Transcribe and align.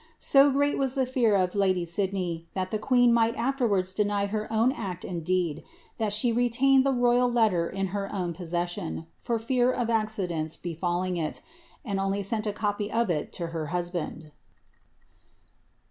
So 0.17 0.49
great 0.49 0.79
was 0.79 0.95
the 0.95 1.05
fear 1.05 1.35
of 1.35 1.53
lady 1.53 1.85
Sidney 1.85 2.47
that 2.55 2.71
the 2.71 2.79
queen 2.79 3.13
might 3.13 3.35
afterwards 3.35 3.93
deny 3.93 4.25
her 4.25 4.51
own 4.51 4.71
act 4.71 5.05
and 5.05 5.23
deed, 5.23 5.63
that 5.99 6.11
she 6.11 6.31
retained 6.31 6.83
the 6.83 6.91
royal 6.91 7.31
letter 7.31 7.69
in 7.69 7.89
her 7.93 8.11
own 8.11 8.33
possession, 8.33 9.05
for 9.19 9.37
fear 9.37 9.71
of 9.71 9.91
accidents 9.91 10.57
befalling 10.57 11.17
it, 11.17 11.43
and 11.85 11.99
only 11.99 12.23
sent 12.23 12.47
a 12.47 12.51
copy 12.51 12.91
of 12.91 13.11
it 13.11 13.31
to 13.33 13.49
her 13.53 13.67
husband. 13.67 14.31